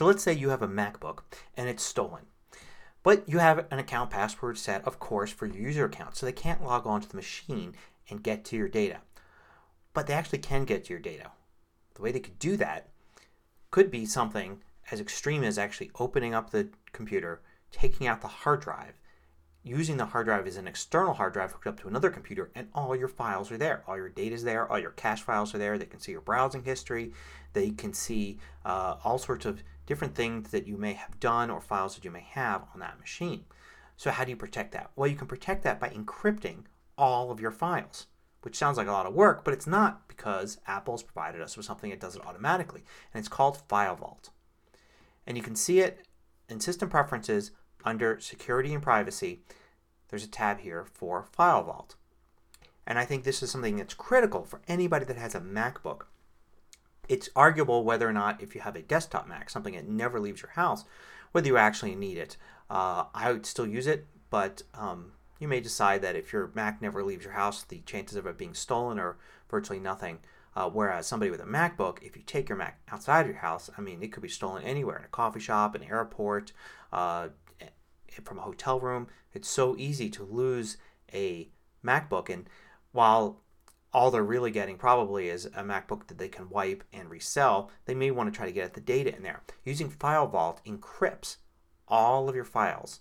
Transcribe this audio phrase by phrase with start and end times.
[0.00, 1.18] So let's say you have a MacBook
[1.58, 2.22] and it's stolen.
[3.02, 6.16] But you have an account password set, of course, for your user account.
[6.16, 7.74] So they can't log on to the machine
[8.08, 9.00] and get to your data.
[9.92, 11.32] But they actually can get to your data.
[11.96, 12.88] The way they could do that
[13.70, 18.62] could be something as extreme as actually opening up the computer, taking out the hard
[18.62, 18.94] drive,
[19.62, 22.68] using the hard drive as an external hard drive hooked up to another computer and
[22.74, 23.84] all your files are there.
[23.86, 24.66] All your data is there.
[24.66, 25.76] All your cache files are there.
[25.76, 27.12] They can see your browsing history.
[27.52, 31.60] They can see uh, all sorts of different things that you may have done or
[31.60, 33.44] files that you may have on that machine.
[33.96, 34.92] So how do you protect that?
[34.94, 38.06] Well, you can protect that by encrypting all of your files,
[38.42, 41.66] which sounds like a lot of work, but it's not because Apple's provided us with
[41.66, 42.84] something that does it automatically.
[43.12, 44.28] And it's called FileVault.
[45.26, 46.06] And you can see it
[46.48, 47.50] in System Preferences
[47.84, 49.40] under Security and Privacy.
[50.08, 51.96] There's a tab here for FileVault.
[52.86, 56.02] And I think this is something that's critical for anybody that has a MacBook.
[57.10, 60.42] It's arguable whether or not if you have a desktop Mac, something that never leaves
[60.42, 60.84] your house,
[61.32, 62.36] whether you actually need it.
[62.70, 66.80] Uh, I would still use it, but um, you may decide that if your Mac
[66.80, 69.16] never leaves your house, the chances of it being stolen are
[69.50, 70.20] virtually nothing.
[70.54, 73.68] Uh, whereas somebody with a MacBook, if you take your Mac outside of your house,
[73.76, 76.52] I mean, it could be stolen anywhere in a coffee shop, an airport,
[76.92, 77.30] uh,
[78.22, 79.08] from a hotel room.
[79.34, 80.76] It's so easy to lose
[81.12, 81.48] a
[81.84, 82.28] MacBook.
[82.28, 82.48] And
[82.92, 83.40] while
[83.92, 87.94] all they're really getting probably is a MacBook that they can wipe and resell, they
[87.94, 89.42] may want to try to get at the data in there.
[89.64, 91.36] Using FileVault encrypts
[91.88, 93.00] all of your files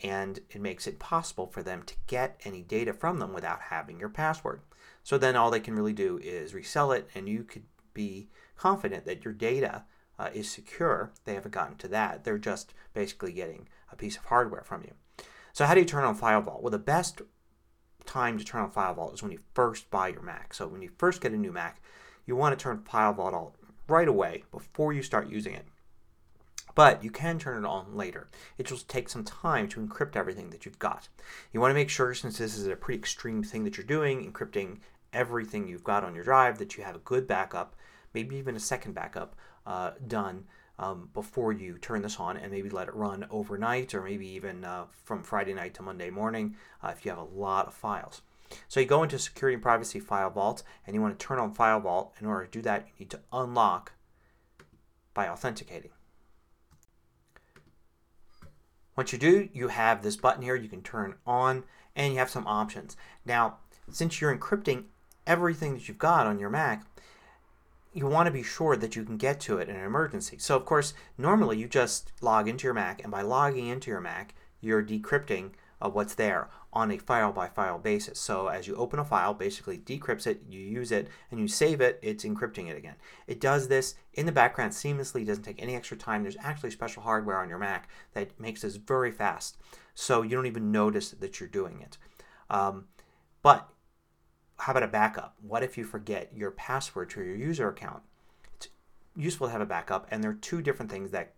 [0.00, 3.98] and it makes it possible for them to get any data from them without having
[3.98, 4.60] your password.
[5.02, 9.06] So then all they can really do is resell it and you could be confident
[9.06, 9.84] that your data
[10.18, 11.12] uh, is secure.
[11.24, 12.24] They haven't gotten to that.
[12.24, 14.92] They're just basically getting a piece of hardware from you.
[15.52, 16.60] So how do you turn on FileVault?
[16.60, 17.22] Well, the best
[18.04, 20.54] time to turn on FileVault is when you first buy your Mac.
[20.54, 21.80] So when you first get a new Mac,
[22.26, 23.50] you want to turn FileVault on
[23.88, 25.66] right away before you start using it.
[26.74, 28.28] But you can turn it on later.
[28.56, 31.08] It will take some time to encrypt everything that you've got.
[31.52, 34.30] You want to make sure, since this is a pretty extreme thing that you're doing,
[34.30, 34.78] encrypting
[35.12, 37.74] everything you've got on your drive, that you have a good backup,
[38.14, 39.34] maybe even a second backup
[39.66, 40.44] uh, done
[40.78, 44.64] um, before you turn this on and maybe let it run overnight or maybe even
[44.64, 48.22] uh, from Friday night to Monday morning uh, if you have a lot of files.
[48.68, 52.12] So you go into Security and Privacy FileVault and you want to turn on FileVault.
[52.20, 53.92] In order to do that, you need to unlock
[55.12, 55.90] by authenticating.
[58.96, 61.64] Once you do, you have this button here you can turn on
[61.94, 62.96] and you have some options.
[63.24, 63.58] Now,
[63.90, 64.84] since you're encrypting
[65.26, 66.84] everything that you've got on your Mac,
[67.92, 70.36] you want to be sure that you can get to it in an emergency.
[70.38, 74.00] So of course, normally you just log into your Mac and by logging into your
[74.00, 75.50] Mac, you're decrypting
[75.80, 78.18] uh, what's there on a file by file basis.
[78.20, 81.80] So as you open a file, basically decrypts it, you use it, and you save
[81.80, 82.96] it, it's encrypting it again.
[83.26, 86.22] It does this in the background seamlessly, doesn't take any extra time.
[86.22, 89.56] There's actually special hardware on your Mac that makes this very fast.
[89.94, 91.96] So you don't even notice that you're doing it.
[92.50, 92.86] Um,
[93.42, 93.68] but
[94.68, 95.34] how about a backup?
[95.40, 98.02] What if you forget your password to your user account?
[98.52, 98.68] It's
[99.16, 101.32] useful to have a backup and there are two different things that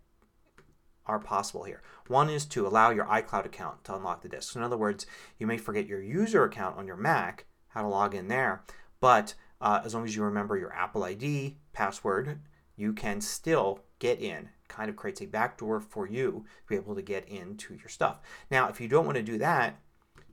[1.05, 1.81] are possible here.
[2.07, 4.51] One is to allow your iCloud account to unlock the disk.
[4.51, 5.05] So in other words,
[5.39, 8.65] you may forget your user account on your Mac, how to log in there,
[8.99, 12.37] but uh, as long as you remember your Apple ID password,
[12.75, 14.49] you can still get in.
[14.67, 18.19] kind of creates a backdoor for you to be able to get into your stuff.
[18.49, 19.79] Now, if you don't want to do that,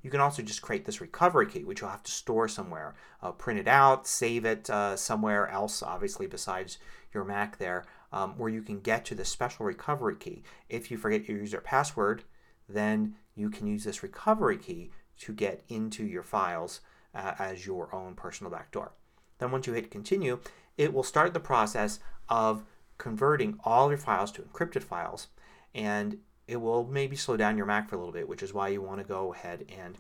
[0.08, 2.94] you can also just create this recovery key, which you'll have to store somewhere.
[3.22, 6.78] Uh, print it out, save it uh, somewhere else, obviously besides
[7.12, 10.44] your Mac there, um, where you can get to the special recovery key.
[10.70, 12.24] If you forget your user password,
[12.70, 16.80] then you can use this recovery key to get into your files
[17.14, 18.92] uh, as your own personal backdoor.
[19.36, 20.40] Then once you hit continue,
[20.78, 22.64] it will start the process of
[22.96, 25.28] converting all your files to encrypted files
[25.74, 26.16] and
[26.48, 28.80] it will maybe slow down your Mac for a little bit, which is why you
[28.80, 29.98] want to go ahead and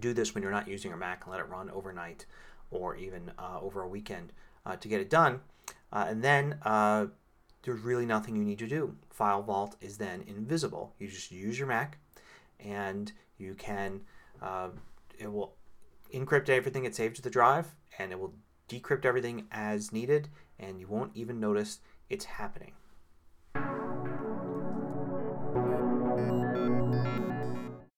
[0.00, 2.26] do this when you're not using your Mac and let it run overnight
[2.70, 4.32] or even uh, over a weekend
[4.66, 5.40] uh, to get it done.
[5.92, 7.06] Uh, and then uh,
[7.62, 8.96] there's really nothing you need to do.
[9.16, 10.94] FileVault is then invisible.
[10.98, 11.98] You just use your Mac
[12.58, 14.00] and you can,
[14.40, 14.68] uh,
[15.18, 15.54] it will
[16.12, 18.34] encrypt everything it saves to the drive and it will
[18.68, 21.78] decrypt everything as needed and you won't even notice
[22.10, 22.72] it's happening.